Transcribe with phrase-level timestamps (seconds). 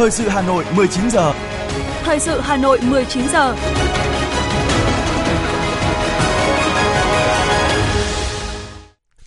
[0.00, 1.32] Thời sự Hà Nội 19 giờ.
[2.02, 3.56] Thời sự Hà Nội 19 giờ.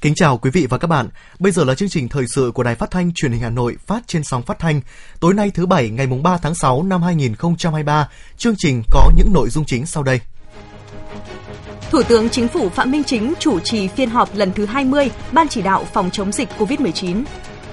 [0.01, 1.10] Kính chào quý vị và các bạn.
[1.40, 3.78] Bây giờ là chương trình thời sự của Đài Phát thanh Truyền hình Hà Nội
[3.86, 4.81] phát trên sóng phát thanh.
[5.20, 9.33] Tối nay thứ bảy ngày mùng 3 tháng 6 năm 2023, chương trình có những
[9.33, 10.19] nội dung chính sau đây.
[11.92, 15.47] Thủ tướng Chính phủ Phạm Minh Chính chủ trì phiên họp lần thứ 20 Ban
[15.47, 17.23] chỉ đạo phòng chống dịch COVID-19.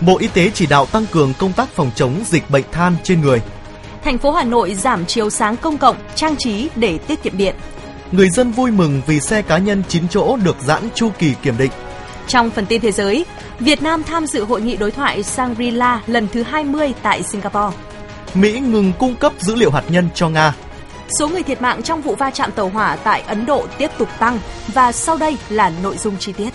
[0.01, 3.21] Bộ Y tế chỉ đạo tăng cường công tác phòng chống dịch bệnh than trên
[3.21, 3.43] người.
[4.05, 7.55] Thành phố Hà Nội giảm chiếu sáng công cộng, trang trí để tiết kiệm điện.
[8.13, 11.55] Người dân vui mừng vì xe cá nhân 9 chỗ được giãn chu kỳ kiểm
[11.59, 11.71] định.
[12.27, 13.25] Trong phần tin thế giới,
[13.61, 17.77] Việt Nam tham dự hội nghị đối thoại Shangri-La lần thứ 20 tại Singapore.
[18.35, 20.55] Mỹ ngừng cung cấp dữ liệu hạt nhân cho Nga.
[21.19, 24.09] Số người thiệt mạng trong vụ va chạm tàu hỏa tại Ấn Độ tiếp tục
[24.19, 26.51] tăng và sau đây là nội dung chi tiết.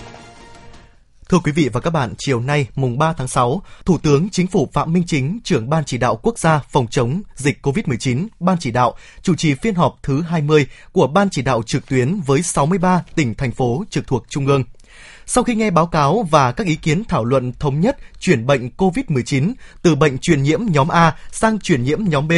[1.28, 4.46] Thưa quý vị và các bạn, chiều nay mùng 3 tháng 6, Thủ tướng Chính
[4.46, 8.56] phủ Phạm Minh Chính, trưởng Ban chỉ đạo quốc gia phòng chống dịch COVID-19, Ban
[8.60, 12.42] chỉ đạo chủ trì phiên họp thứ 20 của Ban chỉ đạo trực tuyến với
[12.42, 14.64] 63 tỉnh thành phố trực thuộc Trung ương.
[15.26, 18.70] Sau khi nghe báo cáo và các ý kiến thảo luận thống nhất chuyển bệnh
[18.76, 22.32] COVID-19 từ bệnh truyền nhiễm nhóm A sang truyền nhiễm nhóm B,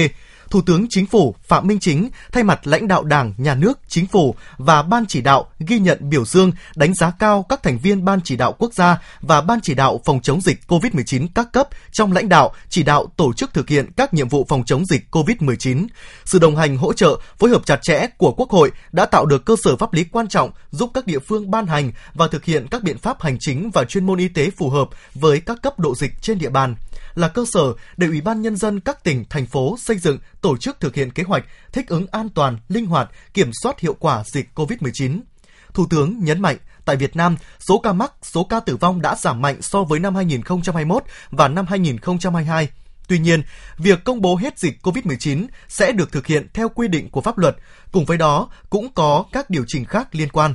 [0.51, 4.07] Thủ tướng Chính phủ Phạm Minh Chính thay mặt lãnh đạo Đảng, Nhà nước, Chính
[4.07, 8.05] phủ và Ban chỉ đạo ghi nhận biểu dương, đánh giá cao các thành viên
[8.05, 11.69] Ban chỉ đạo quốc gia và Ban chỉ đạo phòng chống dịch COVID-19 các cấp
[11.93, 15.07] trong lãnh đạo, chỉ đạo tổ chức thực hiện các nhiệm vụ phòng chống dịch
[15.11, 15.87] COVID-19.
[16.25, 19.45] Sự đồng hành hỗ trợ, phối hợp chặt chẽ của Quốc hội đã tạo được
[19.45, 22.67] cơ sở pháp lý quan trọng giúp các địa phương ban hành và thực hiện
[22.71, 25.81] các biện pháp hành chính và chuyên môn y tế phù hợp với các cấp
[25.81, 26.75] độ dịch trên địa bàn
[27.19, 30.57] là cơ sở để Ủy ban Nhân dân các tỉnh, thành phố xây dựng, tổ
[30.57, 34.23] chức thực hiện kế hoạch thích ứng an toàn, linh hoạt, kiểm soát hiệu quả
[34.27, 35.21] dịch COVID-19.
[35.75, 39.15] Thủ tướng nhấn mạnh, tại Việt Nam, số ca mắc, số ca tử vong đã
[39.15, 42.69] giảm mạnh so với năm 2021 và năm 2022.
[43.09, 43.43] Tuy nhiên,
[43.79, 47.39] việc công bố hết dịch COVID-19 sẽ được thực hiện theo quy định của pháp
[47.39, 47.57] luật,
[47.93, 50.55] cùng với đó cũng có các điều chỉnh khác liên quan.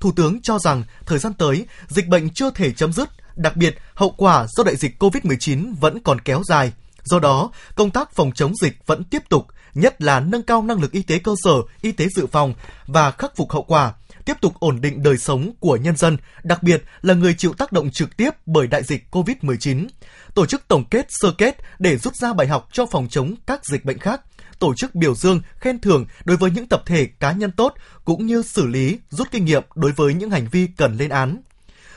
[0.00, 3.78] Thủ tướng cho rằng thời gian tới, dịch bệnh chưa thể chấm dứt Đặc biệt,
[3.94, 6.72] hậu quả do đại dịch COVID-19 vẫn còn kéo dài.
[7.04, 10.80] Do đó, công tác phòng chống dịch vẫn tiếp tục, nhất là nâng cao năng
[10.80, 12.54] lực y tế cơ sở, y tế dự phòng
[12.86, 13.92] và khắc phục hậu quả,
[14.24, 17.72] tiếp tục ổn định đời sống của nhân dân, đặc biệt là người chịu tác
[17.72, 19.86] động trực tiếp bởi đại dịch COVID-19.
[20.34, 23.66] Tổ chức tổng kết sơ kết để rút ra bài học cho phòng chống các
[23.66, 24.20] dịch bệnh khác,
[24.58, 28.26] tổ chức biểu dương, khen thưởng đối với những tập thể cá nhân tốt cũng
[28.26, 31.42] như xử lý, rút kinh nghiệm đối với những hành vi cần lên án.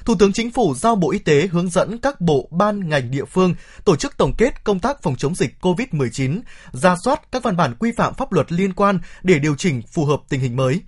[0.05, 3.25] Thủ tướng Chính phủ giao Bộ Y tế hướng dẫn các bộ ban ngành địa
[3.25, 6.41] phương tổ chức tổng kết công tác phòng chống dịch COVID-19,
[6.71, 10.05] ra soát các văn bản quy phạm pháp luật liên quan để điều chỉnh phù
[10.05, 10.81] hợp tình hình mới.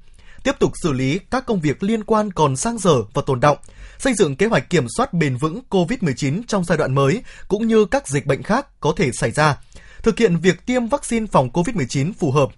[0.44, 3.58] Tiếp tục xử lý các công việc liên quan còn sang dở và tồn động,
[3.98, 7.86] xây dựng kế hoạch kiểm soát bền vững COVID-19 trong giai đoạn mới cũng như
[7.86, 9.58] các dịch bệnh khác có thể xảy ra,
[10.04, 12.50] thực hiện việc tiêm vaccine phòng COVID-19 phù hợp,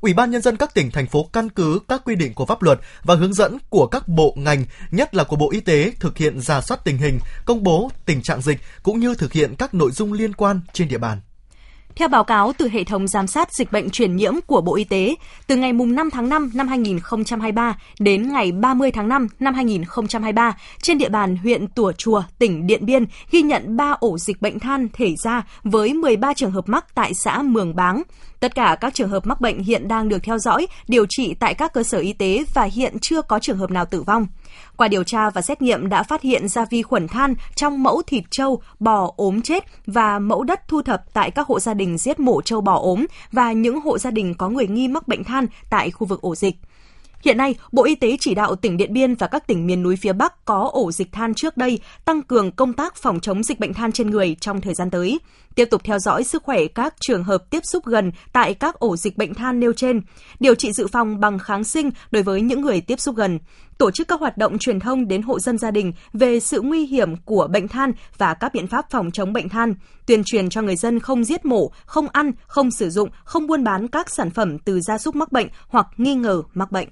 [0.00, 2.62] Ủy ban nhân dân các tỉnh thành phố căn cứ các quy định của pháp
[2.62, 6.18] luật và hướng dẫn của các bộ ngành, nhất là của Bộ Y tế thực
[6.18, 9.74] hiện giả soát tình hình, công bố tình trạng dịch cũng như thực hiện các
[9.74, 11.20] nội dung liên quan trên địa bàn.
[11.96, 14.84] Theo báo cáo từ hệ thống giám sát dịch bệnh truyền nhiễm của Bộ Y
[14.84, 15.14] tế,
[15.46, 20.98] từ ngày 5 tháng 5 năm 2023 đến ngày 30 tháng 5 năm 2023, trên
[20.98, 24.88] địa bàn huyện Tùa Chùa, tỉnh Điện Biên ghi nhận 3 ổ dịch bệnh than
[24.92, 28.02] thể ra với 13 trường hợp mắc tại xã Mường Báng.
[28.40, 31.54] Tất cả các trường hợp mắc bệnh hiện đang được theo dõi, điều trị tại
[31.54, 34.26] các cơ sở y tế và hiện chưa có trường hợp nào tử vong.
[34.76, 38.02] Qua điều tra và xét nghiệm đã phát hiện ra vi khuẩn than trong mẫu
[38.06, 41.98] thịt trâu, bò ốm chết và mẫu đất thu thập tại các hộ gia đình
[41.98, 45.24] giết mổ trâu bò ốm và những hộ gia đình có người nghi mắc bệnh
[45.24, 46.56] than tại khu vực ổ dịch.
[47.24, 49.96] Hiện nay, Bộ Y tế chỉ đạo tỉnh Điện Biên và các tỉnh miền núi
[49.96, 53.60] phía Bắc có ổ dịch than trước đây tăng cường công tác phòng chống dịch
[53.60, 55.18] bệnh than trên người trong thời gian tới.
[55.54, 58.96] Tiếp tục theo dõi sức khỏe các trường hợp tiếp xúc gần tại các ổ
[58.96, 60.00] dịch bệnh than nêu trên,
[60.40, 63.38] điều trị dự phòng bằng kháng sinh đối với những người tiếp xúc gần,
[63.78, 66.86] tổ chức các hoạt động truyền thông đến hộ dân gia đình về sự nguy
[66.86, 69.74] hiểm của bệnh than và các biện pháp phòng chống bệnh than,
[70.06, 73.64] tuyên truyền cho người dân không giết mổ, không ăn, không sử dụng, không buôn
[73.64, 76.88] bán các sản phẩm từ gia súc mắc bệnh hoặc nghi ngờ mắc bệnh.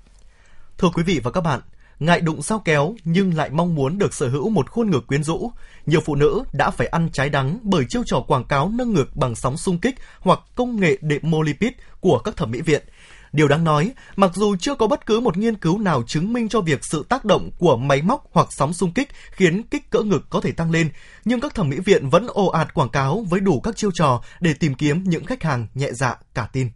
[0.79, 1.61] Thưa quý vị và các bạn,
[1.99, 5.23] ngại đụng sao kéo nhưng lại mong muốn được sở hữu một khuôn ngực quyến
[5.23, 5.51] rũ,
[5.87, 9.17] nhiều phụ nữ đã phải ăn trái đắng bởi chiêu trò quảng cáo nâng ngực
[9.17, 12.85] bằng sóng xung kích hoặc công nghệ đệm molipid của các thẩm mỹ viện.
[13.35, 16.49] Điều đáng nói, mặc dù chưa có bất cứ một nghiên cứu nào chứng minh
[16.49, 20.03] cho việc sự tác động của máy móc hoặc sóng xung kích khiến kích cỡ
[20.03, 20.91] ngực có thể tăng lên,
[21.25, 24.23] nhưng các thẩm mỹ viện vẫn ồ ạt quảng cáo với đủ các chiêu trò
[24.41, 26.69] để tìm kiếm những khách hàng nhẹ dạ cả tin.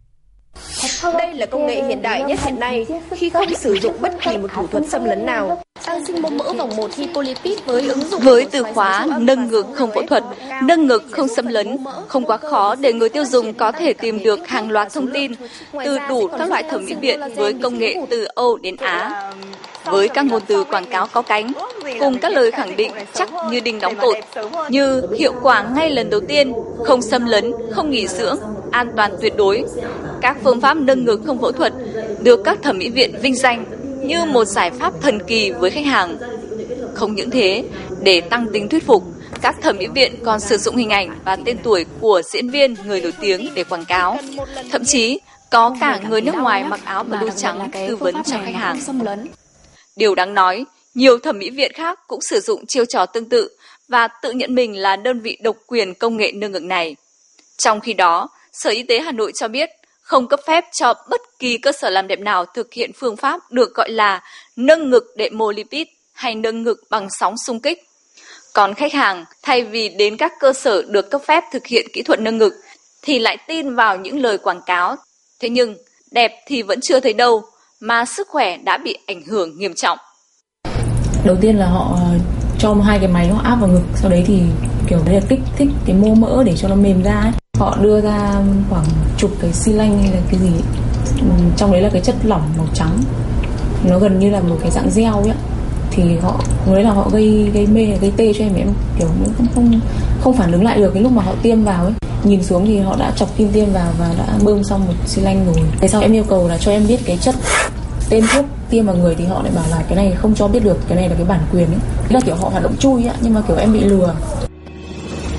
[1.19, 4.37] Đây là công nghệ hiện đại nhất hiện nay khi không sử dụng bất kỳ
[4.37, 5.63] một thủ thuật xâm lấn nào.
[5.87, 9.67] Tăng sinh mô mỡ vòng 1 hipolipid với ứng dụng với từ khóa nâng ngực
[9.75, 10.25] không phẫu thuật,
[10.63, 11.79] nâng ngực không xâm lấn,
[12.09, 15.33] không quá khó để người tiêu dùng có thể tìm được hàng loạt thông tin
[15.85, 19.33] từ đủ các loại thẩm mỹ viện với công nghệ từ Âu đến Á.
[19.91, 21.53] Với các ngôn từ quảng cáo có cánh,
[22.01, 24.17] cùng các lời khẳng định chắc như đinh đóng cột,
[24.69, 26.53] như hiệu quả ngay lần đầu tiên,
[26.85, 28.39] không xâm lấn, không nghỉ dưỡng,
[28.71, 29.65] an toàn tuyệt đối.
[30.21, 31.73] Các phương pháp nâng ngực không phẫu thuật
[32.21, 33.65] được các thẩm mỹ viện vinh danh
[34.03, 36.17] như một giải pháp thần kỳ với khách hàng.
[36.95, 37.65] Không những thế,
[38.03, 39.05] để tăng tính thuyết phục,
[39.43, 42.75] các thẩm mỹ viện còn sử dụng hình ảnh và tên tuổi của diễn viên
[42.87, 44.19] người nổi tiếng để quảng cáo.
[44.73, 45.21] Thậm chí,
[45.51, 48.81] có cả người nước ngoài mặc áo blue trắng tư vấn cho khách hàng.
[49.99, 50.65] Điều đáng nói,
[50.95, 53.49] nhiều thẩm mỹ viện khác cũng sử dụng chiêu trò tương tự
[53.89, 56.97] và tự nhận mình là đơn vị độc quyền công nghệ nâng ngực này.
[57.57, 61.21] Trong khi đó, Sở Y tế Hà Nội cho biết không cấp phép cho bất
[61.39, 64.23] kỳ cơ sở làm đẹp nào thực hiện phương pháp được gọi là
[64.57, 67.83] nâng ngực đệm mô lipid hay nâng ngực bằng sóng xung kích.
[68.55, 72.03] Còn khách hàng, thay vì đến các cơ sở được cấp phép thực hiện kỹ
[72.03, 72.53] thuật nâng ngực,
[73.03, 74.97] thì lại tin vào những lời quảng cáo.
[75.41, 75.77] Thế nhưng,
[76.11, 77.45] đẹp thì vẫn chưa thấy đâu,
[77.81, 79.99] mà sức khỏe đã bị ảnh hưởng nghiêm trọng.
[81.25, 81.99] Đầu tiên là họ
[82.59, 84.43] cho cho hai cái máy nó áp vào ngực, sau đấy thì
[84.89, 87.33] kiểu đấy là kích thích cái mô mỡ để cho nó mềm ra ấy.
[87.59, 88.35] Họ đưa ra
[88.71, 88.85] khoảng
[89.19, 90.51] chục cái xi lanh hay là cái gì
[91.21, 91.27] ừ,
[91.57, 92.99] trong đấy là cái chất lỏng màu trắng.
[93.85, 95.37] Nó gần như là một cái dạng gel ấy
[95.91, 99.47] thì họ đấy là họ gây gây mê gây tê cho em em kiểu không
[99.55, 99.81] không
[100.21, 101.93] không phản ứng lại được cái lúc mà họ tiêm vào ấy
[102.25, 105.23] nhìn xuống thì họ đã chọc kim tiêm vào và đã bơm xong một xi
[105.23, 105.65] lanh rồi.
[105.81, 107.35] Thế sau em yêu cầu là cho em biết cái chất
[108.11, 110.65] tên thuốc tiêm vào người thì họ lại bảo là cái này không cho biết
[110.65, 111.81] được cái này là cái bản quyền ấy.
[112.09, 114.15] Là kiểu họ hoạt động chui á nhưng mà kiểu em bị lừa.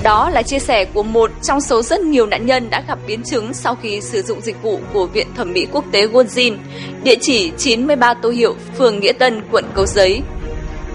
[0.02, 3.22] Đó là chia sẻ của một trong số rất nhiều nạn nhân đã gặp biến
[3.22, 6.56] chứng sau khi sử dụng dịch vụ của Viện Thẩm mỹ Quốc tế Wonjin,
[7.02, 10.22] địa chỉ 93 Tô Hiệu, phường Nghĩa Tân, quận Cầu Giấy.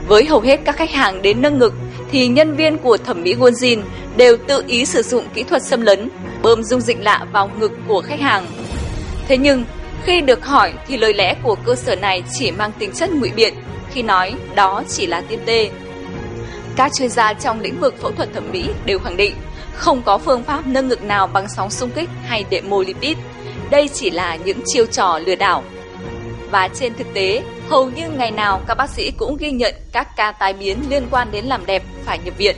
[0.07, 1.73] Với hầu hết các khách hàng đến nâng ngực,
[2.11, 3.81] thì nhân viên của thẩm mỹ Wonjin
[4.17, 6.09] đều tự ý sử dụng kỹ thuật xâm lấn,
[6.41, 8.45] bơm dung dịch lạ vào ngực của khách hàng.
[9.27, 9.63] Thế nhưng,
[10.03, 13.29] khi được hỏi thì lời lẽ của cơ sở này chỉ mang tính chất ngụy
[13.35, 13.53] biện
[13.91, 15.69] khi nói đó chỉ là tiêm tê.
[16.75, 19.35] Các chuyên gia trong lĩnh vực phẫu thuật thẩm mỹ đều khẳng định
[19.73, 23.17] không có phương pháp nâng ngực nào bằng sóng xung kích hay đệm mô lipid.
[23.69, 25.63] Đây chỉ là những chiêu trò lừa đảo.
[26.51, 30.15] Và trên thực tế, hầu như ngày nào các bác sĩ cũng ghi nhận các
[30.15, 32.55] ca tai biến liên quan đến làm đẹp phải nhập viện.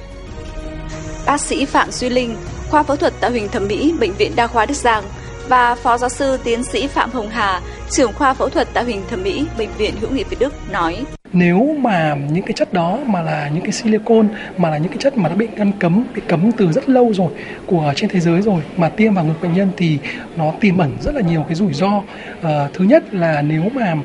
[1.25, 2.36] Bác sĩ Phạm Duy Linh,
[2.69, 5.04] khoa phẫu thuật tạo hình thẩm mỹ Bệnh viện Đa khoa Đức Giang
[5.48, 9.04] và Phó giáo sư tiến sĩ Phạm Hồng Hà, trưởng khoa phẫu thuật tạo hình
[9.09, 13.00] thẩm mỹ Bệnh viện Hữu nghị Việt Đức nói nếu mà những cái chất đó
[13.06, 14.27] mà là những cái silicon
[14.57, 17.13] mà là những cái chất mà đã bị ngăn cấm bị cấm từ rất lâu
[17.13, 17.31] rồi
[17.65, 19.97] của trên thế giới rồi mà tiêm vào ngực bệnh nhân thì
[20.38, 22.01] nó tiềm ẩn rất là nhiều cái rủi ro.
[22.41, 23.95] À, thứ nhất là nếu mà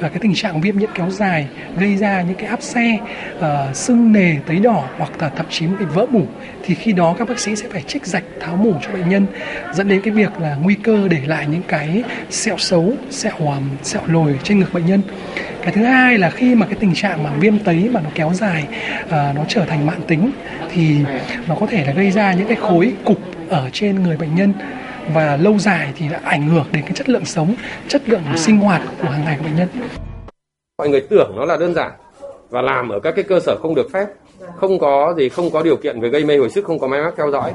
[0.00, 1.46] à, cái tình trạng viêm nhiễm kéo dài
[1.78, 2.98] gây ra những cái áp xe
[3.40, 6.26] à, sưng nề tấy đỏ hoặc là thậm chí bị vỡ mủ
[6.68, 9.26] thì khi đó các bác sĩ sẽ phải trích rạch tháo mủ cho bệnh nhân
[9.72, 13.62] dẫn đến cái việc là nguy cơ để lại những cái sẹo xấu sẹo hòm,
[13.82, 15.02] sẹo lồi trên ngực bệnh nhân.
[15.62, 18.30] Cái thứ hai là khi mà cái tình trạng mà viêm tấy mà nó kéo
[18.34, 18.64] dài
[19.10, 20.30] à, nó trở thành mãn tính
[20.70, 20.96] thì
[21.48, 23.18] nó có thể là gây ra những cái khối cục
[23.48, 24.52] ở trên người bệnh nhân
[25.14, 27.54] và lâu dài thì đã ảnh hưởng đến cái chất lượng sống
[27.88, 29.68] chất lượng sinh hoạt của hàng ngày của bệnh nhân.
[30.78, 31.92] Mọi người tưởng nó là đơn giản
[32.50, 34.06] và làm ở các cái cơ sở không được phép
[34.56, 37.02] không có gì, không có điều kiện về gây mê hồi sức, không có máy
[37.02, 37.54] móc theo dõi.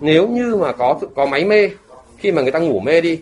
[0.00, 1.70] Nếu như mà có có máy mê,
[2.16, 3.20] khi mà người ta ngủ mê đi,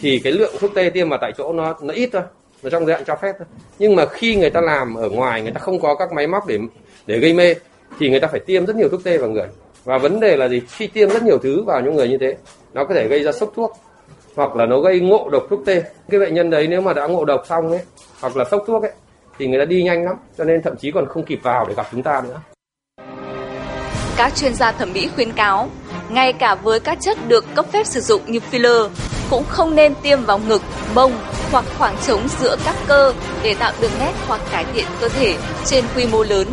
[0.00, 2.22] thì cái lượng thuốc tê tiêm vào tại chỗ nó nó ít thôi,
[2.62, 3.46] nó trong dạng cho phép thôi.
[3.78, 6.46] Nhưng mà khi người ta làm ở ngoài, người ta không có các máy móc
[6.46, 6.58] để
[7.06, 7.54] để gây mê,
[7.98, 9.46] thì người ta phải tiêm rất nhiều thuốc tê vào người.
[9.84, 10.62] Và vấn đề là gì?
[10.68, 12.36] Khi tiêm rất nhiều thứ vào những người như thế,
[12.72, 13.72] nó có thể gây ra sốc thuốc,
[14.36, 15.82] hoặc là nó gây ngộ độc thuốc tê.
[16.10, 17.80] Cái bệnh nhân đấy nếu mà đã ngộ độc xong ấy,
[18.20, 18.92] hoặc là sốc thuốc ấy
[19.40, 21.74] thì người ta đi nhanh lắm cho nên thậm chí còn không kịp vào để
[21.74, 22.40] gặp chúng ta nữa
[24.16, 25.68] các chuyên gia thẩm mỹ khuyến cáo
[26.08, 28.88] ngay cả với các chất được cấp phép sử dụng như filler
[29.30, 30.62] cũng không nên tiêm vào ngực,
[30.94, 31.12] mông
[31.50, 35.36] hoặc khoảng trống giữa các cơ để tạo đường nét hoặc cải thiện cơ thể
[35.64, 36.46] trên quy mô lớn,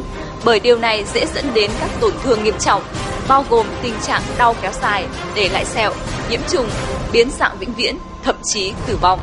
[0.45, 2.81] bởi điều này dễ dẫn đến các tổn thương nghiêm trọng,
[3.27, 5.93] bao gồm tình trạng đau kéo dài, để lại sẹo,
[6.29, 6.67] nhiễm trùng,
[7.13, 9.19] biến dạng vĩnh viễn, thậm chí tử vong.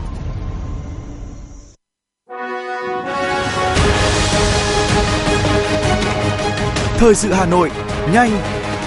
[6.99, 7.71] Thời sự Hà Nội,
[8.13, 8.31] nhanh,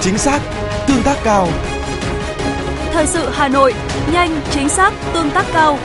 [0.01, 0.41] chính xác,
[0.87, 1.47] tương tác cao.
[2.91, 3.73] Thời sự Hà Nội,
[4.11, 5.77] nhanh, chính xác, tương tác cao.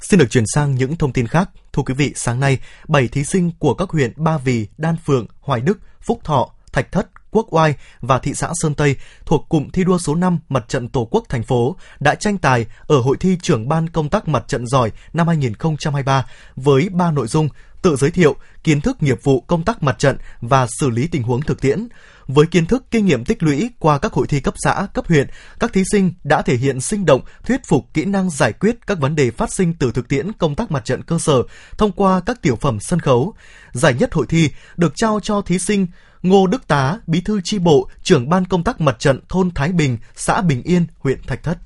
[0.00, 1.50] Xin được chuyển sang những thông tin khác.
[1.72, 2.58] Thưa quý vị, sáng nay,
[2.88, 6.92] 7 thí sinh của các huyện Ba Vì, Đan Phượng, Hoài Đức, Phúc Thọ, Thạch
[6.92, 8.96] Thất, Quốc Oai và thị xã Sơn Tây
[9.26, 12.66] thuộc cụm thi đua số 5 Mặt trận Tổ quốc thành phố đã tranh tài
[12.86, 17.26] ở hội thi trưởng ban công tác mặt trận giỏi năm 2023 với 3 nội
[17.26, 17.48] dung
[17.82, 21.22] tự giới thiệu, kiến thức nghiệp vụ công tác mặt trận và xử lý tình
[21.22, 21.88] huống thực tiễn.
[22.26, 25.26] Với kiến thức kinh nghiệm tích lũy qua các hội thi cấp xã, cấp huyện,
[25.60, 28.98] các thí sinh đã thể hiện sinh động, thuyết phục kỹ năng giải quyết các
[28.98, 31.42] vấn đề phát sinh từ thực tiễn công tác mặt trận cơ sở
[31.78, 33.34] thông qua các tiểu phẩm sân khấu.
[33.72, 35.86] Giải nhất hội thi được trao cho thí sinh
[36.22, 39.72] Ngô Đức Tá, Bí thư chi bộ, trưởng ban công tác mặt trận thôn Thái
[39.72, 41.58] Bình, xã Bình Yên, huyện Thạch Thất.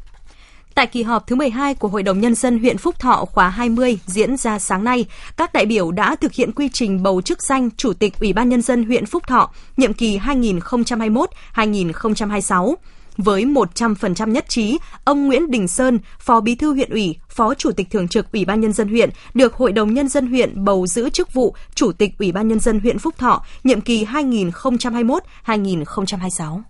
[0.75, 3.99] Tại kỳ họp thứ 12 của Hội đồng Nhân dân huyện Phúc Thọ khóa 20
[4.07, 5.05] diễn ra sáng nay,
[5.37, 8.49] các đại biểu đã thực hiện quy trình bầu chức danh Chủ tịch Ủy ban
[8.49, 12.75] Nhân dân huyện Phúc Thọ nhiệm kỳ 2021-2026.
[13.17, 17.73] Với 100% nhất trí, ông Nguyễn Đình Sơn, Phó Bí thư huyện ủy, Phó Chủ
[17.73, 20.87] tịch Thường trực Ủy ban Nhân dân huyện, được Hội đồng Nhân dân huyện bầu
[20.87, 26.61] giữ chức vụ Chủ tịch Ủy ban Nhân dân huyện Phúc Thọ, nhiệm kỳ 2021-2026.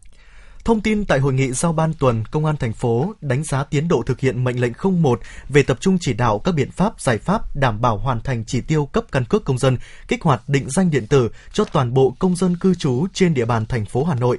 [0.64, 3.88] Thông tin tại hội nghị giao ban tuần, Công an thành phố đánh giá tiến
[3.88, 7.18] độ thực hiện mệnh lệnh 01 về tập trung chỉ đạo các biện pháp giải
[7.18, 9.78] pháp đảm bảo hoàn thành chỉ tiêu cấp căn cước công dân,
[10.08, 13.44] kích hoạt định danh điện tử cho toàn bộ công dân cư trú trên địa
[13.44, 14.38] bàn thành phố Hà Nội.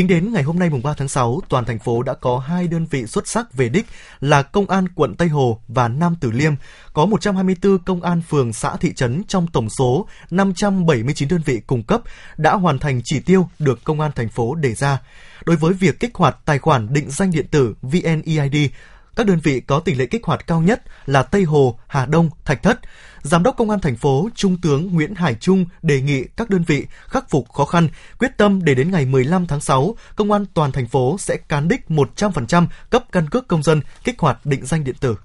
[0.00, 2.68] Tính đến ngày hôm nay mùng 3 tháng 6, toàn thành phố đã có hai
[2.68, 3.86] đơn vị xuất sắc về đích
[4.20, 6.54] là Công an quận Tây Hồ và Nam Tử Liêm,
[6.92, 11.82] có 124 công an phường xã thị trấn trong tổng số 579 đơn vị cung
[11.82, 12.00] cấp
[12.36, 15.02] đã hoàn thành chỉ tiêu được Công an thành phố đề ra.
[15.44, 18.70] Đối với việc kích hoạt tài khoản định danh điện tử VNEID,
[19.20, 22.30] các đơn vị có tỷ lệ kích hoạt cao nhất là Tây Hồ, Hà Đông,
[22.44, 22.80] Thạch Thất.
[23.22, 26.64] Giám đốc Công an thành phố Trung tướng Nguyễn Hải Trung đề nghị các đơn
[26.66, 30.44] vị khắc phục khó khăn, quyết tâm để đến ngày 15 tháng 6, Công an
[30.54, 34.66] toàn thành phố sẽ cán đích 100% cấp căn cước công dân kích hoạt định
[34.66, 35.16] danh điện tử.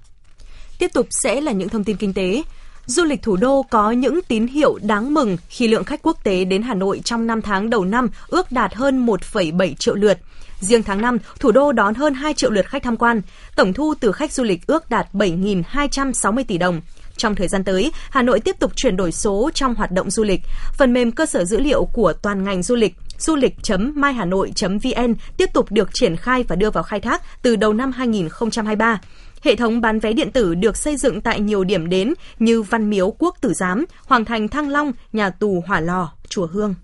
[0.78, 2.42] Tiếp tục sẽ là những thông tin kinh tế.
[2.86, 6.44] Du lịch thủ đô có những tín hiệu đáng mừng khi lượng khách quốc tế
[6.44, 10.18] đến Hà Nội trong 5 tháng đầu năm ước đạt hơn 1,7 triệu lượt.
[10.60, 13.22] Riêng tháng 5, thủ đô đón hơn 2 triệu lượt khách tham quan.
[13.56, 16.80] Tổng thu từ khách du lịch ước đạt 7.260 tỷ đồng.
[17.16, 20.24] Trong thời gian tới, Hà Nội tiếp tục chuyển đổi số trong hoạt động du
[20.24, 20.40] lịch.
[20.78, 25.72] Phần mềm cơ sở dữ liệu của toàn ngành du lịch du lịch.myhanoi.vn tiếp tục
[25.72, 29.00] được triển khai và đưa vào khai thác từ đầu năm 2023.
[29.42, 32.90] Hệ thống bán vé điện tử được xây dựng tại nhiều điểm đến như Văn
[32.90, 36.74] Miếu Quốc Tử Giám, Hoàng thành Thăng Long, nhà tù Hỏa Lò, Chùa Hương.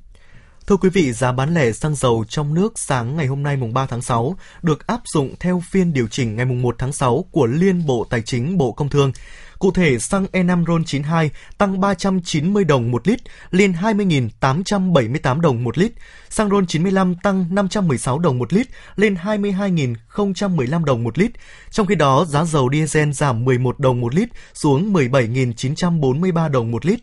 [0.73, 3.75] Thưa quý vị, giá bán lẻ xăng dầu trong nước sáng ngày hôm nay mùng
[3.75, 7.25] 3 tháng 6 được áp dụng theo phiên điều chỉnh ngày mùng 1 tháng 6
[7.31, 9.13] của Liên Bộ Tài chính Bộ Công Thương.
[9.59, 15.93] Cụ thể, xăng E5 RON92 tăng 390 đồng một lít lên 20.878 đồng một lít.
[16.31, 21.31] Xăng RON95 tăng 516 đồng một lít lên 22.015 đồng một lít.
[21.71, 26.87] Trong khi đó, giá dầu diesel giảm 11 đồng một lít xuống 17.943 đồng một
[26.87, 27.01] lít.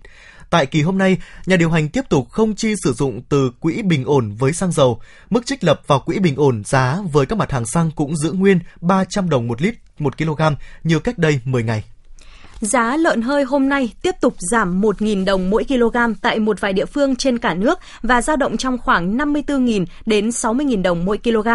[0.49, 3.81] Tại kỳ hôm nay, nhà điều hành tiếp tục không chi sử dụng từ quỹ
[3.81, 5.01] bình ổn với xăng dầu.
[5.29, 8.31] Mức trích lập vào quỹ bình ổn giá với các mặt hàng xăng cũng giữ
[8.31, 10.41] nguyên 300 đồng một lít một kg
[10.83, 11.83] như cách đây 10 ngày.
[12.61, 16.73] Giá lợn hơi hôm nay tiếp tục giảm 1.000 đồng mỗi kg tại một vài
[16.73, 21.17] địa phương trên cả nước và dao động trong khoảng 54.000 đến 60.000 đồng mỗi
[21.17, 21.47] kg.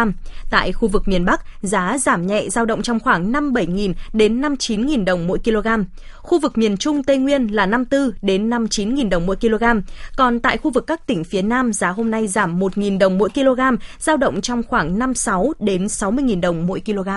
[0.49, 5.05] Tại khu vực miền Bắc, giá giảm nhẹ dao động trong khoảng 57.000 đến 59.000
[5.05, 5.67] đồng mỗi kg.
[6.17, 9.63] Khu vực miền Trung Tây Nguyên là 54 đến 59.000 đồng mỗi kg.
[10.17, 13.29] Còn tại khu vực các tỉnh phía Nam, giá hôm nay giảm 1.000 đồng mỗi
[13.29, 13.61] kg,
[13.99, 17.09] dao động trong khoảng 56 đến 60.000 đồng mỗi kg.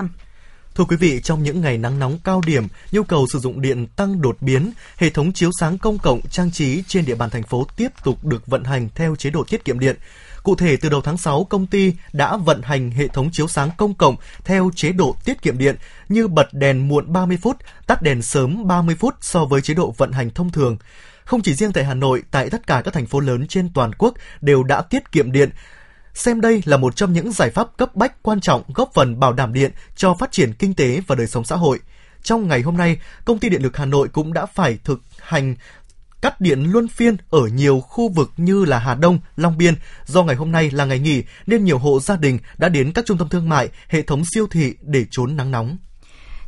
[0.78, 3.86] Thưa quý vị, trong những ngày nắng nóng cao điểm, nhu cầu sử dụng điện
[3.86, 7.42] tăng đột biến, hệ thống chiếu sáng công cộng trang trí trên địa bàn thành
[7.42, 9.96] phố tiếp tục được vận hành theo chế độ tiết kiệm điện.
[10.42, 13.70] Cụ thể, từ đầu tháng 6, công ty đã vận hành hệ thống chiếu sáng
[13.76, 15.76] công cộng theo chế độ tiết kiệm điện
[16.08, 17.56] như bật đèn muộn 30 phút,
[17.86, 20.76] tắt đèn sớm 30 phút so với chế độ vận hành thông thường.
[21.24, 23.92] Không chỉ riêng tại Hà Nội, tại tất cả các thành phố lớn trên toàn
[23.98, 25.50] quốc đều đã tiết kiệm điện,
[26.18, 29.32] xem đây là một trong những giải pháp cấp bách quan trọng góp phần bảo
[29.32, 31.78] đảm điện cho phát triển kinh tế và đời sống xã hội.
[32.22, 35.54] Trong ngày hôm nay, công ty điện lực Hà Nội cũng đã phải thực hành
[36.22, 39.74] cắt điện luân phiên ở nhiều khu vực như là Hà Đông, Long Biên.
[40.06, 43.06] Do ngày hôm nay là ngày nghỉ nên nhiều hộ gia đình đã đến các
[43.06, 45.78] trung tâm thương mại, hệ thống siêu thị để trốn nắng nóng.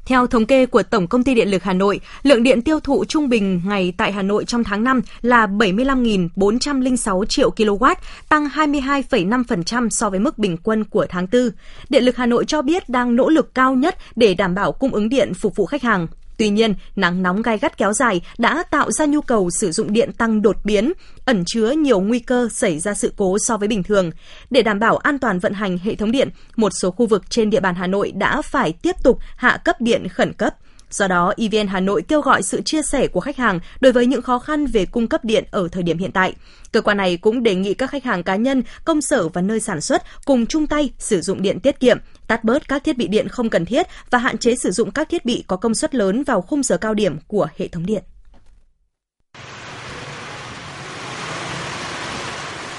[0.06, 3.04] Theo thống kê của Tổng công ty Điện lực Hà Nội, lượng điện tiêu thụ
[3.04, 7.94] trung bình ngày tại Hà Nội trong tháng 5 là 75.406 triệu kW,
[8.28, 11.50] tăng 22,5% so với mức bình quân của tháng 4.
[11.88, 14.94] Điện lực Hà Nội cho biết đang nỗ lực cao nhất để đảm bảo cung
[14.94, 16.06] ứng điện phục vụ khách hàng.
[16.40, 19.92] Tuy nhiên, nắng nóng gai gắt kéo dài đã tạo ra nhu cầu sử dụng
[19.92, 20.92] điện tăng đột biến,
[21.24, 24.10] ẩn chứa nhiều nguy cơ xảy ra sự cố so với bình thường.
[24.50, 27.50] Để đảm bảo an toàn vận hành hệ thống điện, một số khu vực trên
[27.50, 30.54] địa bàn Hà Nội đã phải tiếp tục hạ cấp điện khẩn cấp.
[30.90, 34.06] Do đó, EVN Hà Nội kêu gọi sự chia sẻ của khách hàng đối với
[34.06, 36.34] những khó khăn về cung cấp điện ở thời điểm hiện tại.
[36.72, 39.60] Cơ quan này cũng đề nghị các khách hàng cá nhân, công sở và nơi
[39.60, 41.98] sản xuất cùng chung tay sử dụng điện tiết kiệm,
[42.30, 45.08] tắt bớt các thiết bị điện không cần thiết và hạn chế sử dụng các
[45.08, 48.02] thiết bị có công suất lớn vào khung giờ cao điểm của hệ thống điện.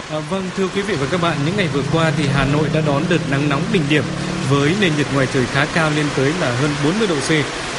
[0.09, 2.69] À, vâng, thưa quý vị và các bạn, những ngày vừa qua thì Hà Nội
[2.73, 4.03] đã đón đợt nắng nóng đỉnh điểm
[4.49, 7.29] với nền nhiệt ngoài trời khá cao lên tới là hơn 40 độ C,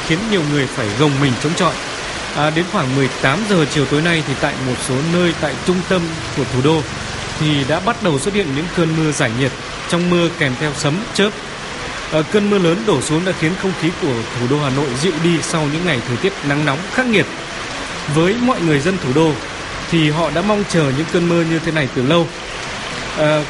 [0.07, 1.73] khiến nhiều người phải gồng mình chống chọi.
[2.35, 5.77] À, đến khoảng 18 giờ chiều tối nay thì tại một số nơi tại trung
[5.89, 6.01] tâm
[6.37, 6.81] của thủ đô
[7.39, 9.51] thì đã bắt đầu xuất hiện những cơn mưa giải nhiệt,
[9.89, 11.29] trong mưa kèm theo sấm, chớp.
[12.11, 14.87] Ờ, cơn mưa lớn đổ xuống đã khiến không khí của thủ đô Hà Nội
[15.01, 17.25] dịu đi sau những ngày thời tiết nắng nóng khắc nghiệt.
[18.15, 19.31] Với mọi người dân thủ đô
[19.91, 22.27] thì họ đã mong chờ những cơn mưa như thế này từ lâu.
[23.17, 23.43] À,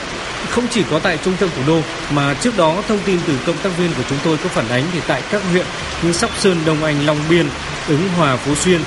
[0.50, 1.82] không chỉ có tại trung tâm thủ đô
[2.12, 4.84] mà trước đó thông tin từ cộng tác viên của chúng tôi có phản ánh
[4.94, 5.66] thì tại các huyện
[6.02, 7.50] như Sóc Sơn, Đông Anh, Long Biên,
[7.88, 8.82] Ứng Hòa, Phú Xuyên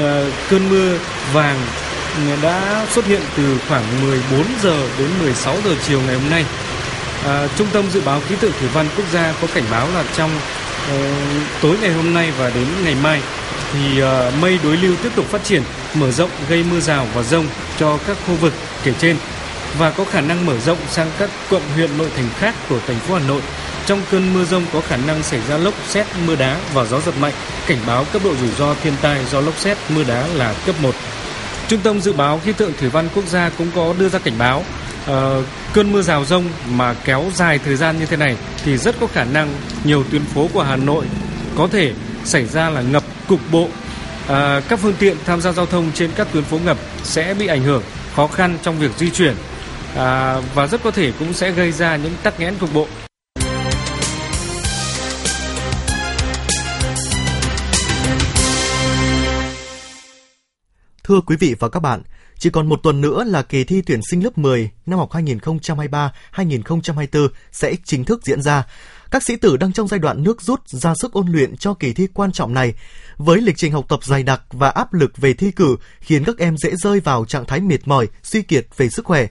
[0.00, 0.98] à, cơn mưa
[1.32, 1.58] vàng
[2.42, 6.44] đã xuất hiện từ khoảng 14 giờ đến 16 giờ chiều ngày hôm nay.
[7.24, 10.04] À, Trung tâm dự báo khí tượng thủy văn quốc gia có cảnh báo là
[10.16, 11.00] trong uh,
[11.62, 13.20] tối ngày hôm nay và đến ngày mai
[13.72, 14.08] thì uh,
[14.40, 15.62] mây đối lưu tiếp tục phát triển,
[15.94, 17.46] mở rộng gây mưa rào và rông
[17.78, 18.52] cho các khu vực
[18.84, 19.16] kể trên
[19.78, 22.98] và có khả năng mở rộng sang các quận huyện nội thành khác của thành
[22.98, 23.40] phố Hà Nội.
[23.86, 27.00] Trong cơn mưa rông có khả năng xảy ra lốc xét, mưa đá và gió
[27.00, 27.32] giật mạnh.
[27.66, 30.74] Cảnh báo cấp độ rủi ro thiên tai do lốc xét, mưa đá là cấp
[30.82, 30.94] 1.
[31.68, 34.38] Trung tâm dự báo khí tượng thủy văn quốc gia cũng có đưa ra cảnh
[34.38, 34.64] báo
[35.10, 35.44] uh,
[35.74, 39.06] cơn mưa rào rông mà kéo dài thời gian như thế này thì rất có
[39.06, 41.06] khả năng nhiều tuyến phố của Hà Nội
[41.56, 41.92] có thể
[42.24, 43.68] xảy ra là ngập cục bộ.
[44.28, 47.46] À, các phương tiện tham gia giao thông trên các tuyến phố ngập sẽ bị
[47.46, 47.82] ảnh hưởng,
[48.16, 49.34] khó khăn trong việc di chuyển
[49.96, 52.86] à, và rất có thể cũng sẽ gây ra những tắc nghẽn cục bộ.
[61.04, 62.02] Thưa quý vị và các bạn,
[62.38, 67.28] chỉ còn một tuần nữa là kỳ thi tuyển sinh lớp 10 năm học 2023-2024
[67.52, 68.66] sẽ chính thức diễn ra.
[69.10, 71.92] Các sĩ tử đang trong giai đoạn nước rút ra sức ôn luyện cho kỳ
[71.92, 72.74] thi quan trọng này.
[73.16, 76.38] Với lịch trình học tập dày đặc và áp lực về thi cử khiến các
[76.38, 79.26] em dễ rơi vào trạng thái mệt mỏi, suy kiệt về sức khỏe.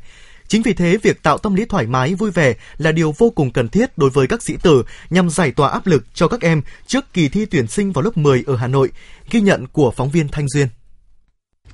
[0.47, 3.51] Chính vì thế, việc tạo tâm lý thoải mái, vui vẻ là điều vô cùng
[3.51, 6.61] cần thiết đối với các sĩ tử nhằm giải tỏa áp lực cho các em
[6.87, 8.89] trước kỳ thi tuyển sinh vào lớp 10 ở Hà Nội,
[9.31, 10.67] ghi nhận của phóng viên Thanh Duyên.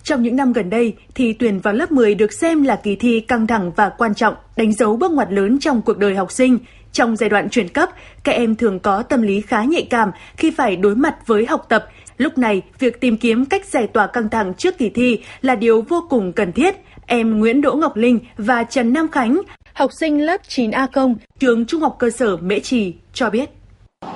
[0.04, 3.20] Trong những năm gần đây, thi tuyển vào lớp 10 được xem là kỳ thi
[3.20, 6.58] căng thẳng và quan trọng, đánh dấu bước ngoặt lớn trong cuộc đời học sinh.
[6.92, 7.90] Trong giai đoạn chuyển cấp,
[8.24, 11.66] các em thường có tâm lý khá nhạy cảm khi phải đối mặt với học
[11.70, 11.86] tập.
[12.18, 15.82] Lúc này, việc tìm kiếm cách giải tỏa căng thẳng trước kỳ thi là điều
[15.82, 16.76] vô cùng cần thiết.
[17.06, 19.42] Em Nguyễn Đỗ Ngọc Linh và Trần Nam Khánh,
[19.74, 23.50] học sinh lớp 9A công, trường Trung học cơ sở Mễ Trì cho biết.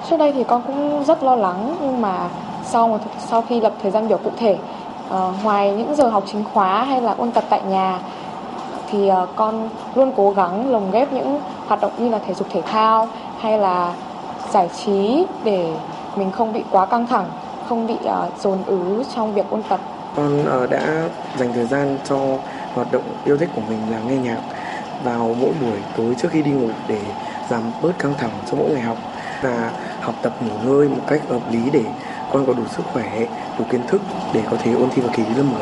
[0.09, 2.29] Trước đây thì con cũng rất lo lắng nhưng mà
[2.71, 4.57] sau sau khi lập thời gian biểu cụ thể
[5.13, 7.99] uh, ngoài những giờ học chính khóa hay là ôn tập tại nhà
[8.91, 12.47] thì uh, con luôn cố gắng lồng ghép những hoạt động như là thể dục
[12.51, 13.07] thể thao
[13.39, 13.93] hay là
[14.51, 15.73] giải trí để
[16.15, 17.25] mình không bị quá căng thẳng
[17.69, 19.79] không bị uh, dồn ứ trong việc ôn tập.
[20.15, 22.17] Con uh, đã dành thời gian cho
[22.75, 24.37] hoạt động yêu thích của mình là nghe nhạc
[25.03, 26.99] vào mỗi buổi tối trước khi đi ngủ để
[27.49, 28.97] giảm bớt căng thẳng cho mỗi ngày học
[29.41, 29.71] và
[30.01, 31.83] học tập nghỉ ngơi một cách hợp lý để
[32.33, 33.25] con có đủ sức khỏe,
[33.59, 34.01] đủ kiến thức
[34.33, 35.61] để có thể ôn thi vào kỳ thi lớp 10.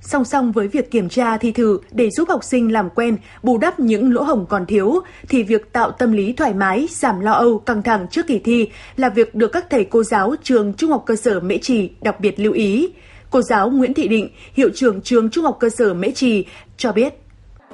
[0.00, 3.58] Song song với việc kiểm tra thi thử để giúp học sinh làm quen, bù
[3.58, 7.32] đắp những lỗ hổng còn thiếu, thì việc tạo tâm lý thoải mái, giảm lo
[7.32, 10.90] âu, căng thẳng trước kỳ thi là việc được các thầy cô giáo trường Trung
[10.90, 12.88] học cơ sở Mễ Trì đặc biệt lưu ý.
[13.30, 16.46] Cô giáo Nguyễn Thị Định, hiệu trưởng trường Trung học cơ sở Mễ Trì
[16.76, 17.14] cho biết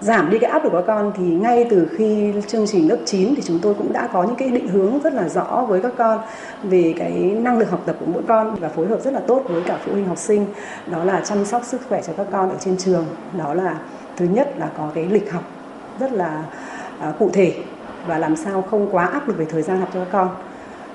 [0.00, 2.96] giảm đi cái áp lực của các con thì ngay từ khi chương trình lớp
[3.04, 5.82] 9 thì chúng tôi cũng đã có những cái định hướng rất là rõ với
[5.82, 6.20] các con
[6.62, 9.42] về cái năng lực học tập của mỗi con và phối hợp rất là tốt
[9.48, 10.46] với cả phụ huynh học sinh.
[10.86, 13.04] Đó là chăm sóc sức khỏe cho các con ở trên trường.
[13.38, 13.78] Đó là
[14.16, 15.42] thứ nhất là có cái lịch học
[16.00, 16.42] rất là
[17.00, 17.54] à, cụ thể
[18.06, 20.28] và làm sao không quá áp lực về thời gian học cho các con.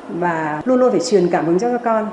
[0.09, 2.07] Và luôn luôn phải truyền cảm hứng cho các con,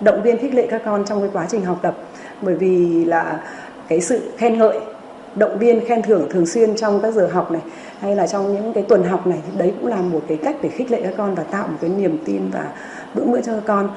[0.00, 1.96] động viên khích lệ các con trong cái quá trình học tập.
[2.42, 3.40] Bởi vì là
[3.88, 4.80] cái sự khen ngợi
[5.36, 7.62] động viên, khen thưởng thường xuyên trong các giờ học này,
[8.00, 10.68] hay là trong những cái tuần học này đấy cũng là một cái cách để
[10.68, 12.72] khích lệ các con và tạo một cái niềm tin và
[13.14, 13.90] bữa bữa cho các con.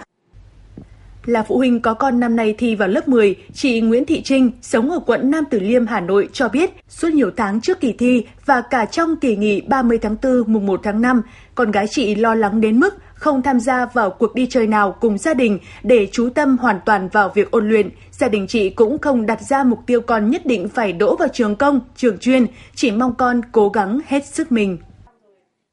[1.28, 4.52] Là phụ huynh có con năm nay thi vào lớp 10, chị Nguyễn Thị Trinh,
[4.62, 7.94] sống ở quận Nam Từ Liêm, Hà Nội cho biết, suốt nhiều tháng trước kỳ
[7.94, 11.22] thi và cả trong kỳ nghỉ 30 tháng 4 mùng 1 tháng 5,
[11.56, 14.96] con gái chị lo lắng đến mức không tham gia vào cuộc đi chơi nào
[15.00, 17.90] cùng gia đình để chú tâm hoàn toàn vào việc ôn luyện.
[18.12, 21.28] Gia đình chị cũng không đặt ra mục tiêu con nhất định phải đỗ vào
[21.34, 24.78] trường công, trường chuyên, chỉ mong con cố gắng hết sức mình.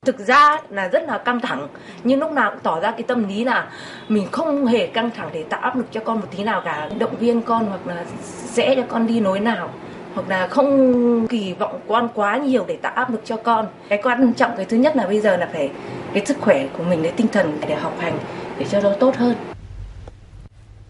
[0.04, 1.68] Thực ra là rất là căng thẳng,
[2.04, 3.68] nhưng lúc nào cũng tỏ ra cái tâm lý là
[4.08, 6.88] mình không hề căng thẳng để tạo áp lực cho con một tí nào cả,
[6.98, 9.70] động viên con hoặc là sẽ cho con đi nối nào
[10.14, 13.66] hoặc là không kỳ vọng con quá nhiều để tạo áp lực cho con.
[13.88, 15.70] Cái quan trọng cái thứ nhất là bây giờ là phải
[16.12, 18.18] cái sức khỏe của mình, cái tinh thần để học hành
[18.58, 19.34] để cho nó tốt hơn.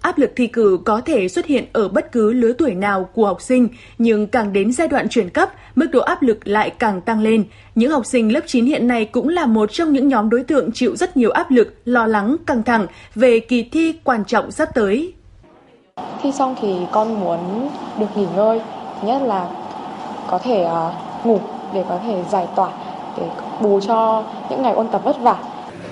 [0.04, 3.26] Áp lực thi cử có thể xuất hiện ở bất cứ lứa tuổi nào của
[3.26, 7.00] học sinh, nhưng càng đến giai đoạn chuyển cấp, mức độ áp lực lại càng
[7.00, 7.44] tăng lên.
[7.74, 10.72] Những học sinh lớp 9 hiện nay cũng là một trong những nhóm đối tượng
[10.72, 14.68] chịu rất nhiều áp lực, lo lắng, căng thẳng về kỳ thi quan trọng sắp
[14.74, 15.12] tới.
[16.22, 18.60] Thi xong thì con muốn được nghỉ ngơi,
[19.00, 19.48] thứ nhất là
[20.30, 21.40] có thể uh, ngủ
[21.74, 22.70] để có thể giải tỏa,
[23.18, 23.26] để
[23.60, 25.36] bù cho những ngày ôn tập vất vả.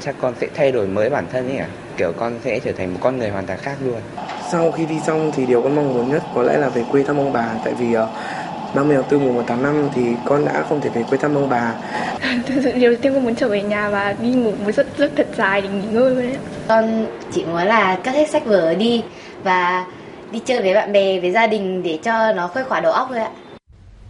[0.01, 1.69] Chắc con sẽ thay đổi mới bản thân ấy à?
[1.97, 4.01] Kiểu con sẽ trở thành một con người hoàn toàn khác luôn
[4.51, 7.03] sau khi đi xong thì điều con mong muốn nhất có lẽ là về quê
[7.03, 8.09] thăm ông bà tại vì uh,
[8.75, 11.35] 30 tháng 4 mùng 1 tháng 5 thì con đã không thể về quê thăm
[11.35, 11.75] ông bà.
[12.47, 14.87] Thực sự điều đầu tiên con muốn trở về nhà và đi ngủ một giấc
[14.99, 16.37] rất thật dài để nghỉ ngơi thôi đấy.
[16.69, 19.03] Con chỉ muốn là cất hết sách vở đi
[19.45, 19.87] và
[20.31, 23.07] đi chơi với bạn bè, với gia đình để cho nó khuây khỏa đầu óc
[23.11, 23.31] thôi ạ.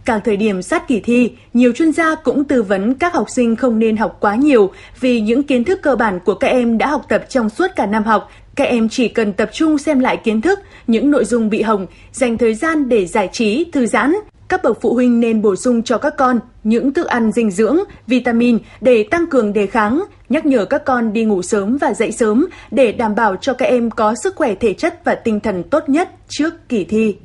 [0.05, 3.55] Càng thời điểm sát kỳ thi, nhiều chuyên gia cũng tư vấn các học sinh
[3.55, 6.87] không nên học quá nhiều vì những kiến thức cơ bản của các em đã
[6.87, 8.29] học tập trong suốt cả năm học.
[8.55, 11.87] Các em chỉ cần tập trung xem lại kiến thức, những nội dung bị hỏng,
[12.11, 14.13] dành thời gian để giải trí, thư giãn.
[14.49, 17.77] Các bậc phụ huynh nên bổ sung cho các con những thức ăn dinh dưỡng,
[18.07, 22.11] vitamin để tăng cường đề kháng, nhắc nhở các con đi ngủ sớm và dậy
[22.11, 25.63] sớm để đảm bảo cho các em có sức khỏe thể chất và tinh thần
[25.63, 27.15] tốt nhất trước kỳ thi.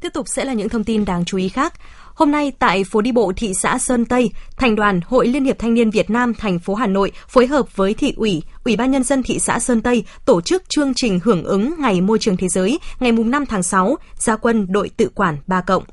[0.00, 1.74] Tiếp tục sẽ là những thông tin đáng chú ý khác.
[2.14, 5.58] Hôm nay tại phố đi bộ thị xã Sơn Tây, Thành đoàn Hội Liên hiệp
[5.58, 8.90] Thanh niên Việt Nam thành phố Hà Nội phối hợp với thị ủy, Ủy ban
[8.90, 12.36] nhân dân thị xã Sơn Tây tổ chức chương trình hưởng ứng Ngày Môi trường
[12.36, 15.84] Thế giới ngày mùng 5 tháng 6, gia quân đội tự quản 3 cộng.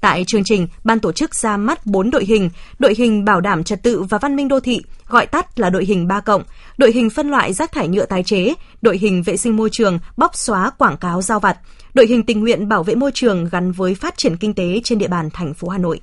[0.00, 3.64] Tại chương trình, ban tổ chức ra mắt 4 đội hình, đội hình bảo đảm
[3.64, 6.42] trật tự và văn minh đô thị, gọi tắt là đội hình 3 cộng,
[6.78, 9.98] đội hình phân loại rác thải nhựa tái chế, đội hình vệ sinh môi trường,
[10.16, 11.58] bóc xóa quảng cáo giao vặt,
[11.94, 14.98] đội hình tình nguyện bảo vệ môi trường gắn với phát triển kinh tế trên
[14.98, 16.00] địa bàn thành phố Hà Nội.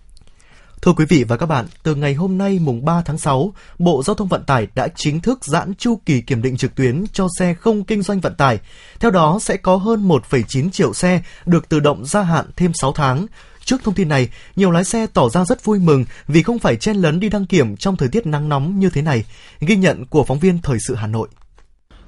[0.82, 4.04] Thưa quý vị và các bạn, từ ngày hôm nay mùng 3 tháng 6, Bộ
[4.04, 7.28] Giao thông Vận tải đã chính thức giãn chu kỳ kiểm định trực tuyến cho
[7.40, 8.60] xe không kinh doanh vận tải.
[9.00, 12.92] Theo đó sẽ có hơn 1,9 triệu xe được tự động gia hạn thêm 6
[12.92, 13.26] tháng.
[13.64, 16.76] Trước thông tin này, nhiều lái xe tỏ ra rất vui mừng vì không phải
[16.76, 19.26] chen lấn đi đăng kiểm trong thời tiết nắng nóng như thế này.
[19.60, 21.28] Ghi nhận của phóng viên Thời sự Hà Nội.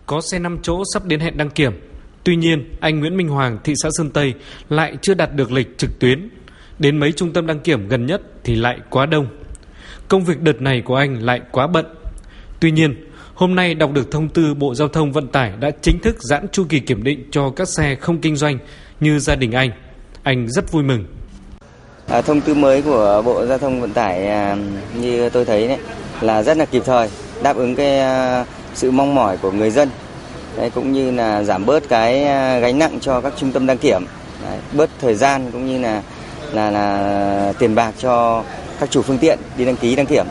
[0.06, 1.72] Có xe 5 chỗ sắp đến hẹn đăng kiểm,
[2.30, 4.34] Tuy nhiên, anh Nguyễn Minh Hoàng, thị xã Sơn Tây
[4.70, 6.30] lại chưa đặt được lịch trực tuyến.
[6.80, 9.28] Đến mấy trung tâm đăng kiểm gần nhất thì lại quá đông.
[10.08, 11.86] Công việc đợt này của anh lại quá bận.
[12.60, 12.96] Tuy nhiên,
[13.34, 16.48] hôm nay đọc được thông tư Bộ Giao thông Vận tải đã chính thức giãn
[16.52, 18.58] chu kỳ kiểm định cho các xe không kinh doanh
[19.00, 19.72] như gia đình anh.
[20.24, 21.06] Anh rất vui mừng.
[22.08, 24.58] À, thông tư mới của Bộ Giao thông Vận tải à,
[25.02, 25.78] như tôi thấy đấy
[26.22, 27.10] là rất là kịp thời,
[27.44, 29.90] đáp ứng cái à, sự mong mỏi của người dân
[30.58, 33.78] Đấy, cũng như là giảm bớt cái à, gánh nặng cho các trung tâm đăng
[33.78, 34.06] kiểm,
[34.44, 36.04] Đấy, bớt thời gian cũng như là
[36.54, 38.44] là là tiền bạc cho
[38.80, 40.26] các chủ phương tiện đi đăng ký đăng kiểm.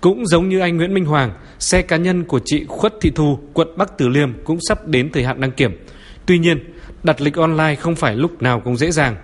[0.00, 3.38] Cũng giống như anh Nguyễn Minh Hoàng, xe cá nhân của chị Khuất Thị Thu,
[3.52, 5.86] quận Bắc Từ Liêm cũng sắp đến thời hạn đăng kiểm.
[6.26, 9.16] Tuy nhiên, đặt lịch online không phải lúc nào cũng dễ dàng.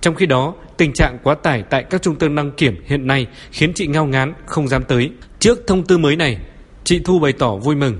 [0.00, 3.26] Trong khi đó, tình trạng quá tải tại các trung tâm đăng kiểm hiện nay
[3.50, 5.10] khiến chị ngao ngán không dám tới.
[5.38, 6.38] Trước thông tư mới này,
[6.84, 7.98] chị Thu bày tỏ vui mừng.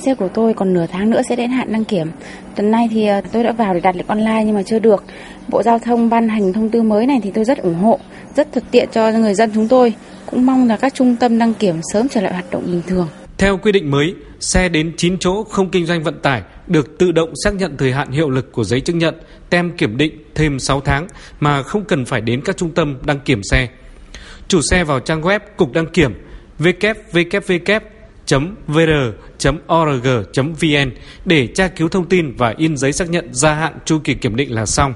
[0.00, 2.10] Xe của tôi còn nửa tháng nữa sẽ đến hạn đăng kiểm.
[2.56, 5.04] Tuần nay thì ờ, tôi đã vào để đặt lịch online nhưng mà chưa được.
[5.48, 7.98] Bộ Giao thông ban hành thông tư mới này thì tôi rất ủng hộ,
[8.36, 9.94] rất thuận tiện cho người dân chúng tôi.
[10.26, 13.08] Cũng mong là các trung tâm đăng kiểm sớm trở lại hoạt động bình thường.
[13.38, 17.12] Theo quy định mới, xe đến 9 chỗ không kinh doanh vận tải được tự
[17.12, 19.14] động xác nhận thời hạn hiệu lực của giấy chứng nhận,
[19.50, 21.06] tem kiểm định thêm 6 tháng
[21.40, 23.68] mà không cần phải đến các trung tâm đăng kiểm xe.
[24.48, 26.14] Chủ xe vào trang web Cục Đăng kiểm
[26.58, 27.80] www
[28.66, 29.90] vr.org.vn
[31.24, 34.36] để tra cứu thông tin và in giấy xác nhận gia hạn chu kỳ kiểm
[34.36, 34.94] định là xong.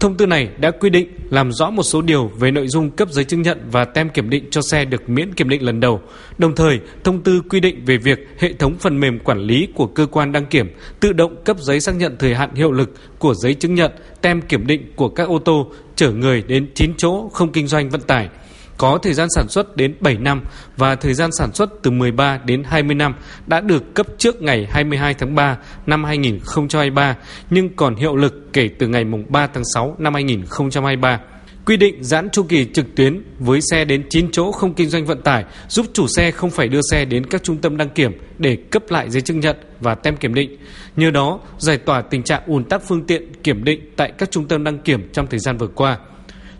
[0.00, 3.08] Thông tư này đã quy định làm rõ một số điều về nội dung cấp
[3.10, 6.00] giấy chứng nhận và tem kiểm định cho xe được miễn kiểm định lần đầu.
[6.38, 9.86] Đồng thời, thông tư quy định về việc hệ thống phần mềm quản lý của
[9.86, 13.34] cơ quan đăng kiểm tự động cấp giấy xác nhận thời hạn hiệu lực của
[13.34, 17.28] giấy chứng nhận, tem kiểm định của các ô tô chở người đến 9 chỗ
[17.32, 18.28] không kinh doanh vận tải–
[18.78, 20.42] có thời gian sản xuất đến 7 năm
[20.76, 23.14] và thời gian sản xuất từ 13 đến 20 năm
[23.46, 27.16] đã được cấp trước ngày 22 tháng 3 năm 2023
[27.50, 31.20] nhưng còn hiệu lực kể từ ngày 3 tháng 6 năm 2023.
[31.66, 35.06] Quy định giãn chu kỳ trực tuyến với xe đến 9 chỗ không kinh doanh
[35.06, 38.12] vận tải giúp chủ xe không phải đưa xe đến các trung tâm đăng kiểm
[38.38, 40.56] để cấp lại giấy chứng nhận và tem kiểm định.
[40.96, 44.48] Nhờ đó, giải tỏa tình trạng ùn tắc phương tiện kiểm định tại các trung
[44.48, 45.98] tâm đăng kiểm trong thời gian vừa qua.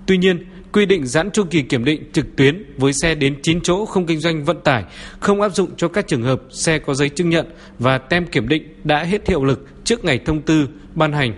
[0.06, 3.60] Tuy nhiên, quy định giãn chu kỳ kiểm định trực tuyến với xe đến 9
[3.60, 4.84] chỗ không kinh doanh vận tải,
[5.20, 7.46] không áp dụng cho các trường hợp xe có giấy chứng nhận
[7.78, 11.34] và tem kiểm định đã hết hiệu lực trước ngày thông tư ban hành.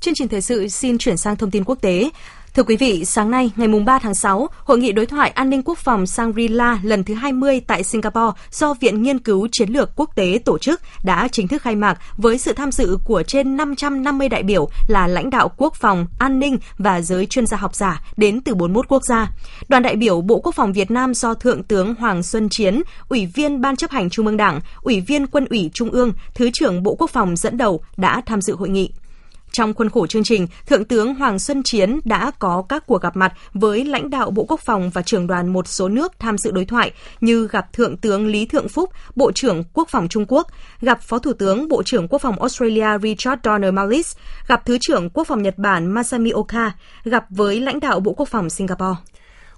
[0.00, 2.10] Chương trình thời sự xin chuyển sang thông tin quốc tế.
[2.54, 5.62] Thưa quý vị, sáng nay, ngày 3 tháng 6, Hội nghị đối thoại an ninh
[5.64, 10.10] quốc phòng Shangri-La lần thứ 20 tại Singapore do Viện Nghiên cứu Chiến lược Quốc
[10.14, 14.28] tế tổ chức đã chính thức khai mạc với sự tham dự của trên 550
[14.28, 18.02] đại biểu là lãnh đạo quốc phòng, an ninh và giới chuyên gia học giả
[18.16, 19.30] đến từ 41 quốc gia.
[19.68, 23.26] Đoàn đại biểu Bộ Quốc phòng Việt Nam do Thượng tướng Hoàng Xuân Chiến, Ủy
[23.26, 26.82] viên Ban chấp hành Trung ương Đảng, Ủy viên Quân ủy Trung ương, Thứ trưởng
[26.82, 28.90] Bộ Quốc phòng dẫn đầu đã tham dự hội nghị.
[29.52, 33.16] Trong khuôn khổ chương trình, Thượng tướng Hoàng Xuân Chiến đã có các cuộc gặp
[33.16, 36.50] mặt với lãnh đạo Bộ Quốc phòng và trưởng đoàn một số nước tham dự
[36.50, 40.46] đối thoại như gặp Thượng tướng Lý Thượng Phúc, Bộ trưởng Quốc phòng Trung Quốc,
[40.80, 45.10] gặp Phó Thủ tướng Bộ trưởng Quốc phòng Australia Richard Donner Marlis, gặp Thứ trưởng
[45.10, 46.72] Quốc phòng Nhật Bản Masami Oka,
[47.04, 48.96] gặp với lãnh đạo Bộ Quốc phòng Singapore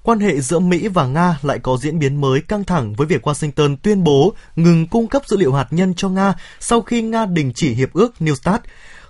[0.02, 3.26] quan hệ giữa Mỹ và Nga lại có diễn biến mới căng thẳng với việc
[3.26, 7.26] Washington tuyên bố ngừng cung cấp dữ liệu hạt nhân cho Nga sau khi Nga
[7.26, 8.62] đình chỉ hiệp ước New START.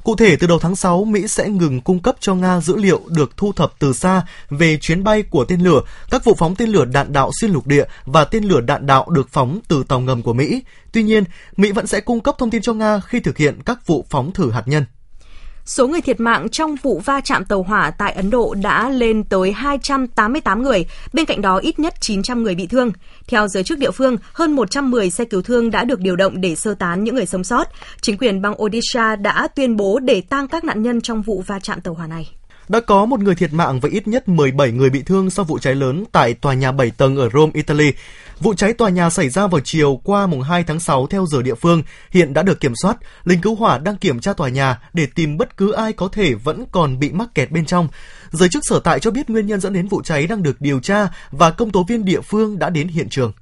[0.04, 3.00] Cụ thể, từ đầu tháng 6, Mỹ sẽ ngừng cung cấp cho Nga dữ liệu
[3.08, 6.68] được thu thập từ xa về chuyến bay của tên lửa, các vụ phóng tên
[6.68, 10.00] lửa đạn đạo xuyên lục địa và tên lửa đạn đạo được phóng từ tàu
[10.00, 10.62] ngầm của Mỹ.
[10.92, 11.24] Tuy nhiên,
[11.56, 14.32] Mỹ vẫn sẽ cung cấp thông tin cho Nga khi thực hiện các vụ phóng
[14.32, 14.84] thử hạt nhân.
[15.72, 19.24] Số người thiệt mạng trong vụ va chạm tàu hỏa tại Ấn Độ đã lên
[19.24, 22.92] tới 288 người, bên cạnh đó ít nhất 900 người bị thương.
[23.26, 26.54] Theo giới chức địa phương, hơn 110 xe cứu thương đã được điều động để
[26.54, 27.68] sơ tán những người sống sót.
[28.00, 31.58] Chính quyền bang Odisha đã tuyên bố để tang các nạn nhân trong vụ va
[31.58, 32.28] chạm tàu hỏa này.
[32.68, 35.58] Đã có một người thiệt mạng và ít nhất 17 người bị thương sau vụ
[35.58, 37.92] cháy lớn tại tòa nhà 7 tầng ở Rome, Italy.
[38.40, 41.42] Vụ cháy tòa nhà xảy ra vào chiều qua mùng 2 tháng 6 theo giờ
[41.42, 42.96] địa phương, hiện đã được kiểm soát.
[43.24, 46.34] Lính cứu hỏa đang kiểm tra tòa nhà để tìm bất cứ ai có thể
[46.34, 47.88] vẫn còn bị mắc kẹt bên trong.
[48.30, 50.80] Giới chức sở tại cho biết nguyên nhân dẫn đến vụ cháy đang được điều
[50.80, 53.32] tra và công tố viên địa phương đã đến hiện trường.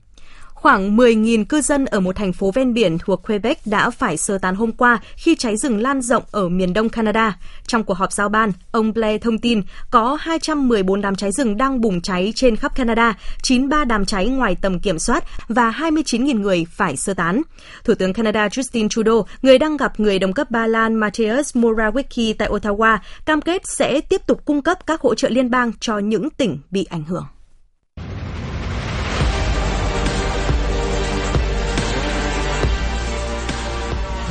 [0.61, 4.38] Khoảng 10.000 cư dân ở một thành phố ven biển thuộc Quebec đã phải sơ
[4.38, 7.38] tán hôm qua khi cháy rừng lan rộng ở miền đông Canada.
[7.66, 11.81] Trong cuộc họp giao ban, ông Blair thông tin có 214 đám cháy rừng đang
[11.81, 16.66] bùng cháy trên khắp Canada, 93 đám cháy ngoài tầm kiểm soát và 29.000 người
[16.70, 17.42] phải sơ tán.
[17.85, 22.35] Thủ tướng Canada Justin Trudeau, người đang gặp người đồng cấp Ba Lan Mateusz Morawiecki
[22.38, 25.99] tại Ottawa, cam kết sẽ tiếp tục cung cấp các hỗ trợ liên bang cho
[25.99, 27.25] những tỉnh bị ảnh hưởng.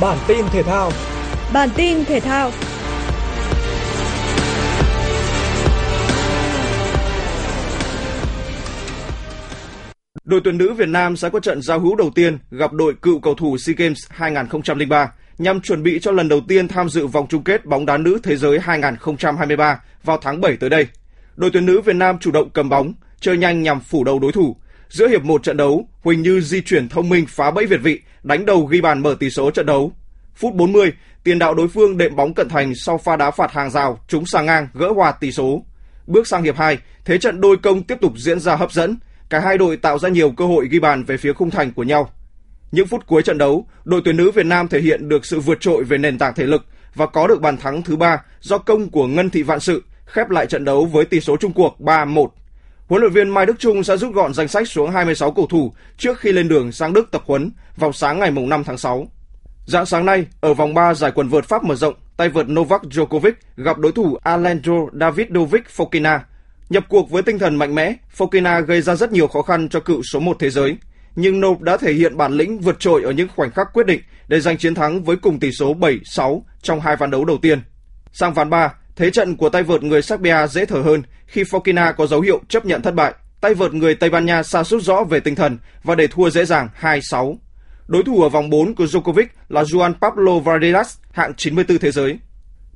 [0.00, 0.92] Bản tin thể thao.
[1.52, 2.50] Bản tin thể thao.
[10.24, 13.20] Đội tuyển nữ Việt Nam sẽ có trận giao hữu đầu tiên gặp đội cựu
[13.20, 17.26] cầu thủ SEA Games 2003 nhằm chuẩn bị cho lần đầu tiên tham dự vòng
[17.28, 20.86] chung kết bóng đá nữ thế giới 2023 vào tháng 7 tới đây.
[21.36, 24.32] Đội tuyển nữ Việt Nam chủ động cầm bóng, chơi nhanh nhằm phủ đầu đối
[24.32, 24.56] thủ.
[24.88, 28.00] Giữa hiệp một trận đấu, Huỳnh Như di chuyển thông minh phá bẫy Việt vị,
[28.22, 29.92] đánh đầu ghi bàn mở tỷ số trận đấu.
[30.34, 30.92] Phút 40,
[31.24, 34.26] tiền đạo đối phương đệm bóng cận thành sau pha đá phạt hàng rào trúng
[34.26, 35.64] sang ngang gỡ hòa tỷ số.
[36.06, 39.40] Bước sang hiệp 2, thế trận đôi công tiếp tục diễn ra hấp dẫn, cả
[39.40, 42.10] hai đội tạo ra nhiều cơ hội ghi bàn về phía khung thành của nhau.
[42.72, 45.60] Những phút cuối trận đấu, đội tuyển nữ Việt Nam thể hiện được sự vượt
[45.60, 48.90] trội về nền tảng thể lực và có được bàn thắng thứ ba do công
[48.90, 52.28] của Ngân Thị Vạn Sự khép lại trận đấu với tỷ số chung cuộc 3-1.
[52.90, 55.72] Huấn luyện viên Mai Đức Trung sẽ rút gọn danh sách xuống 26 cầu thủ
[55.96, 59.06] trước khi lên đường sang Đức tập huấn vào sáng ngày 5 tháng 6.
[59.66, 62.82] Dạng sáng nay, ở vòng 3 giải quần vợt Pháp mở rộng, tay vợt Novak
[62.82, 66.18] Djokovic gặp đối thủ Alejandro Davidovic Fokina.
[66.70, 69.80] Nhập cuộc với tinh thần mạnh mẽ, Fokina gây ra rất nhiều khó khăn cho
[69.80, 70.76] cựu số 1 thế giới.
[71.16, 74.00] Nhưng Nov đã thể hiện bản lĩnh vượt trội ở những khoảnh khắc quyết định
[74.28, 77.62] để giành chiến thắng với cùng tỷ số 7-6 trong hai ván đấu đầu tiên.
[78.12, 81.92] Sang ván 3, thế trận của tay vợt người Serbia dễ thở hơn khi Fokina
[81.92, 83.14] có dấu hiệu chấp nhận thất bại.
[83.40, 86.30] Tay vợt người Tây Ban Nha sa sút rõ về tinh thần và để thua
[86.30, 87.36] dễ dàng 2-6.
[87.88, 92.18] Đối thủ ở vòng 4 của Djokovic là Juan Pablo Vardelas, hạng 94 thế giới.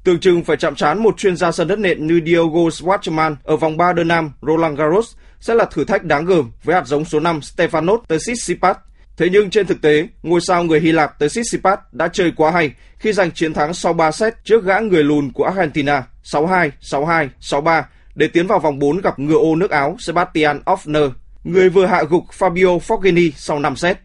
[0.04, 3.56] Tưởng chừng phải chạm trán một chuyên gia sân đất nện như Diogo Schwartzman ở
[3.56, 7.04] vòng 3 đơn nam Roland Garros sẽ là thử thách đáng gờm với hạt giống
[7.04, 8.76] số 5 Stefanos Tsitsipas.
[9.16, 12.72] Thế nhưng trên thực tế, ngôi sao người Hy Lạp Tsitsipas đã chơi quá hay
[12.98, 17.28] khi giành chiến thắng sau 3 set trước gã người lùn của Argentina 6-2, 6-2,
[17.40, 17.82] 6-3
[18.14, 21.10] để tiến vào vòng 4 gặp ngựa ô nước Áo Sebastian Offner,
[21.44, 23.98] người vừa hạ gục Fabio Fognini sau 5 set.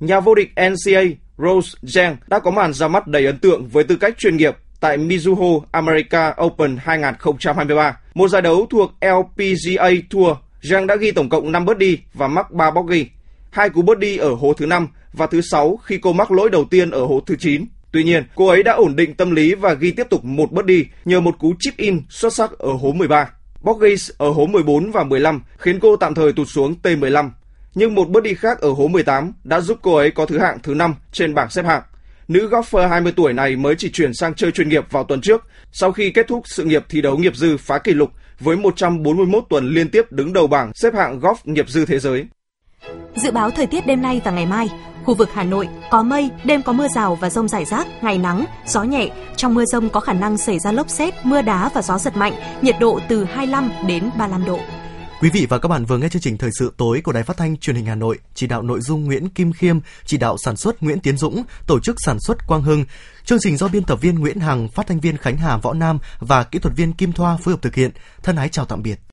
[0.00, 1.02] Nhà vô địch NCAA
[1.38, 4.56] Rose Zhang đã có màn ra mắt đầy ấn tượng với tư cách chuyên nghiệp
[4.80, 10.36] tại Mizuho America Open 2023, một giải đấu thuộc LPGA Tour.
[10.62, 13.06] Zhang đã ghi tổng cộng 5 birdie và mắc 3 bogey,
[13.50, 16.64] hai cú birdie ở hố thứ 5 và thứ 6 khi cô mắc lỗi đầu
[16.64, 17.66] tiên ở hố thứ 9.
[17.92, 20.84] Tuy nhiên, cô ấy đã ổn định tâm lý và ghi tiếp tục một birdie
[21.04, 23.30] nhờ một cú chip in xuất sắc ở hố 13.
[23.60, 27.30] Borges ở hố 14 và 15 khiến cô tạm thời tụt xuống T15.
[27.74, 30.74] Nhưng một birdie khác ở hố 18 đã giúp cô ấy có thứ hạng thứ
[30.74, 31.82] 5 trên bảng xếp hạng.
[32.28, 35.44] Nữ golfer 20 tuổi này mới chỉ chuyển sang chơi chuyên nghiệp vào tuần trước
[35.72, 39.44] sau khi kết thúc sự nghiệp thi đấu nghiệp dư phá kỷ lục với 141
[39.48, 42.26] tuần liên tiếp đứng đầu bảng xếp hạng golf nghiệp dư thế giới.
[43.16, 44.68] Dự báo thời tiết đêm nay và ngày mai,
[45.08, 48.18] khu vực Hà Nội có mây, đêm có mưa rào và rông rải rác, ngày
[48.18, 49.10] nắng, gió nhẹ.
[49.36, 52.16] Trong mưa rông có khả năng xảy ra lốc xét, mưa đá và gió giật
[52.16, 54.60] mạnh, nhiệt độ từ 25 đến 35 độ.
[55.20, 57.36] Quý vị và các bạn vừa nghe chương trình thời sự tối của Đài Phát
[57.36, 60.56] thanh Truyền hình Hà Nội, chỉ đạo nội dung Nguyễn Kim Khiêm, chỉ đạo sản
[60.56, 62.84] xuất Nguyễn Tiến Dũng, tổ chức sản xuất Quang Hưng.
[63.24, 65.98] Chương trình do biên tập viên Nguyễn Hằng, phát thanh viên Khánh Hà Võ Nam
[66.18, 67.90] và kỹ thuật viên Kim Thoa phối hợp thực hiện.
[68.22, 68.98] Thân ái chào tạm biệt.